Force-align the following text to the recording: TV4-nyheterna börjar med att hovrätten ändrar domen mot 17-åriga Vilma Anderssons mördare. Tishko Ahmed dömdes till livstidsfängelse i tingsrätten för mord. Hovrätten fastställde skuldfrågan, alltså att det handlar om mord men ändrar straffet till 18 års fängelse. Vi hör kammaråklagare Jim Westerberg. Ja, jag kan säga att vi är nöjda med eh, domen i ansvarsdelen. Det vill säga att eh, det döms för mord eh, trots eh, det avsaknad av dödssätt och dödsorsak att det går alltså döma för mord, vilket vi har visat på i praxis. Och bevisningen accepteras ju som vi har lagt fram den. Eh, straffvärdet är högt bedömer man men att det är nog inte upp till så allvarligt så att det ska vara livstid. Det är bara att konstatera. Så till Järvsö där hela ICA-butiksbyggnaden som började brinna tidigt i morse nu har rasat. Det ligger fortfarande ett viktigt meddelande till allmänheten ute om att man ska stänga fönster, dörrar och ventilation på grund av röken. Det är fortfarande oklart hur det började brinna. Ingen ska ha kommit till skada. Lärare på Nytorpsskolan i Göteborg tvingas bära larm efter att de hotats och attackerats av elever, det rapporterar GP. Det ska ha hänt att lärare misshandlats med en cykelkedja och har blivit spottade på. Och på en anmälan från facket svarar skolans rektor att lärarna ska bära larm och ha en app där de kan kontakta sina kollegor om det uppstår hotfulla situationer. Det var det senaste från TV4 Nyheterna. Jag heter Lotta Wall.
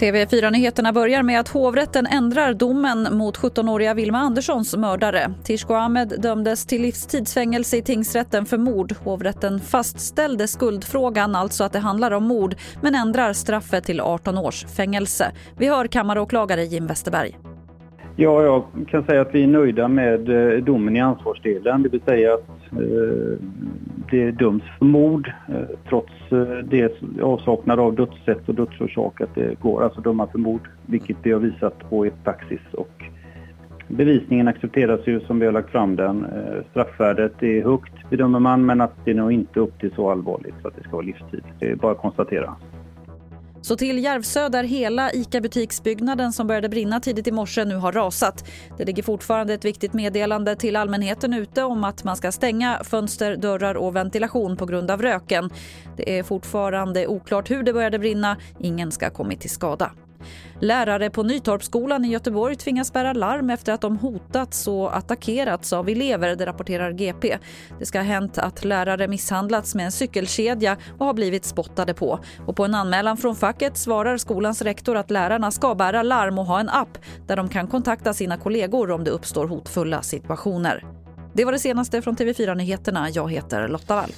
TV4-nyheterna 0.00 0.92
börjar 0.92 1.22
med 1.22 1.40
att 1.40 1.48
hovrätten 1.48 2.06
ändrar 2.06 2.54
domen 2.54 3.08
mot 3.10 3.38
17-åriga 3.38 3.94
Vilma 3.94 4.18
Anderssons 4.18 4.76
mördare. 4.76 5.32
Tishko 5.44 5.74
Ahmed 5.74 6.14
dömdes 6.22 6.66
till 6.66 6.82
livstidsfängelse 6.82 7.76
i 7.76 7.82
tingsrätten 7.82 8.46
för 8.46 8.58
mord. 8.58 8.92
Hovrätten 9.04 9.60
fastställde 9.60 10.48
skuldfrågan, 10.48 11.34
alltså 11.34 11.64
att 11.64 11.72
det 11.72 11.78
handlar 11.78 12.10
om 12.10 12.24
mord 12.24 12.54
men 12.82 12.94
ändrar 12.94 13.32
straffet 13.32 13.84
till 13.84 14.00
18 14.00 14.38
års 14.38 14.64
fängelse. 14.64 15.32
Vi 15.58 15.68
hör 15.68 15.86
kammaråklagare 15.86 16.64
Jim 16.64 16.86
Westerberg. 16.86 17.38
Ja, 18.16 18.42
jag 18.42 18.64
kan 18.88 19.04
säga 19.04 19.20
att 19.20 19.34
vi 19.34 19.42
är 19.42 19.46
nöjda 19.46 19.88
med 19.88 20.28
eh, 20.28 20.64
domen 20.64 20.96
i 20.96 21.00
ansvarsdelen. 21.00 21.82
Det 21.82 21.88
vill 21.88 22.00
säga 22.00 22.34
att 22.34 22.48
eh, 22.72 23.38
det 24.10 24.30
döms 24.30 24.62
för 24.78 24.84
mord 24.84 25.32
eh, 25.48 25.76
trots 25.88 26.12
eh, 26.30 26.64
det 26.64 27.02
avsaknad 27.22 27.80
av 27.80 27.94
dödssätt 27.94 28.48
och 28.48 28.54
dödsorsak 28.54 29.20
att 29.20 29.34
det 29.34 29.60
går 29.60 29.82
alltså 29.82 30.00
döma 30.00 30.26
för 30.26 30.38
mord, 30.38 30.68
vilket 30.86 31.16
vi 31.22 31.32
har 31.32 31.40
visat 31.40 31.90
på 31.90 32.06
i 32.06 32.10
praxis. 32.24 32.60
Och 32.72 33.04
bevisningen 33.88 34.48
accepteras 34.48 35.00
ju 35.06 35.20
som 35.20 35.38
vi 35.38 35.46
har 35.46 35.52
lagt 35.52 35.70
fram 35.70 35.96
den. 35.96 36.24
Eh, 36.24 36.64
straffvärdet 36.70 37.42
är 37.42 37.62
högt 37.64 38.10
bedömer 38.10 38.38
man 38.38 38.66
men 38.66 38.80
att 38.80 39.04
det 39.04 39.10
är 39.10 39.14
nog 39.14 39.32
inte 39.32 39.60
upp 39.60 39.80
till 39.80 39.92
så 39.94 40.10
allvarligt 40.10 40.54
så 40.62 40.68
att 40.68 40.76
det 40.76 40.82
ska 40.82 40.90
vara 40.90 41.02
livstid. 41.02 41.44
Det 41.58 41.70
är 41.70 41.76
bara 41.76 41.92
att 41.92 41.98
konstatera. 41.98 42.56
Så 43.62 43.76
till 43.76 44.04
Järvsö 44.04 44.48
där 44.48 44.64
hela 44.64 45.10
ICA-butiksbyggnaden 45.12 46.32
som 46.32 46.46
började 46.46 46.68
brinna 46.68 47.00
tidigt 47.00 47.26
i 47.26 47.32
morse 47.32 47.64
nu 47.64 47.74
har 47.74 47.92
rasat. 47.92 48.44
Det 48.78 48.84
ligger 48.84 49.02
fortfarande 49.02 49.54
ett 49.54 49.64
viktigt 49.64 49.92
meddelande 49.92 50.56
till 50.56 50.76
allmänheten 50.76 51.34
ute 51.34 51.62
om 51.62 51.84
att 51.84 52.04
man 52.04 52.16
ska 52.16 52.32
stänga 52.32 52.84
fönster, 52.84 53.36
dörrar 53.36 53.74
och 53.74 53.96
ventilation 53.96 54.56
på 54.56 54.66
grund 54.66 54.90
av 54.90 55.02
röken. 55.02 55.50
Det 55.96 56.18
är 56.18 56.22
fortfarande 56.22 57.06
oklart 57.06 57.50
hur 57.50 57.62
det 57.62 57.72
började 57.72 57.98
brinna. 57.98 58.36
Ingen 58.58 58.92
ska 58.92 59.06
ha 59.06 59.10
kommit 59.10 59.40
till 59.40 59.50
skada. 59.50 59.92
Lärare 60.60 61.10
på 61.10 61.22
Nytorpsskolan 61.22 62.04
i 62.04 62.08
Göteborg 62.08 62.56
tvingas 62.56 62.92
bära 62.92 63.12
larm 63.12 63.50
efter 63.50 63.72
att 63.72 63.80
de 63.80 63.96
hotats 63.96 64.68
och 64.68 64.96
attackerats 64.96 65.72
av 65.72 65.88
elever, 65.88 66.36
det 66.36 66.46
rapporterar 66.46 66.92
GP. 66.92 67.38
Det 67.78 67.86
ska 67.86 67.98
ha 67.98 68.04
hänt 68.04 68.38
att 68.38 68.64
lärare 68.64 69.08
misshandlats 69.08 69.74
med 69.74 69.84
en 69.84 69.92
cykelkedja 69.92 70.76
och 70.98 71.06
har 71.06 71.14
blivit 71.14 71.44
spottade 71.44 71.94
på. 71.94 72.18
Och 72.46 72.56
på 72.56 72.64
en 72.64 72.74
anmälan 72.74 73.16
från 73.16 73.36
facket 73.36 73.76
svarar 73.76 74.16
skolans 74.16 74.62
rektor 74.62 74.96
att 74.96 75.10
lärarna 75.10 75.50
ska 75.50 75.74
bära 75.74 76.02
larm 76.02 76.38
och 76.38 76.46
ha 76.46 76.60
en 76.60 76.68
app 76.68 76.98
där 77.26 77.36
de 77.36 77.48
kan 77.48 77.66
kontakta 77.66 78.14
sina 78.14 78.36
kollegor 78.36 78.90
om 78.90 79.04
det 79.04 79.10
uppstår 79.10 79.46
hotfulla 79.46 80.02
situationer. 80.02 80.84
Det 81.32 81.44
var 81.44 81.52
det 81.52 81.58
senaste 81.58 82.02
från 82.02 82.16
TV4 82.16 82.54
Nyheterna. 82.54 83.10
Jag 83.10 83.30
heter 83.30 83.68
Lotta 83.68 83.94
Wall. 83.94 84.10